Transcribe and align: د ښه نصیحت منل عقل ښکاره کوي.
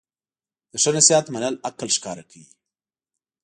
د 0.71 0.73
ښه 0.83 0.91
نصیحت 0.97 1.25
منل 1.33 1.55
عقل 1.67 1.89
ښکاره 1.95 2.23
کوي. 2.29 2.47